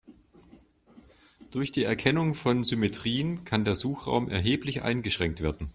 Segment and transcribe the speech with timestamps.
[1.51, 5.69] Durch die Erkennung von Symmetrien kann der Suchraum erheblich eingeschränkt werden.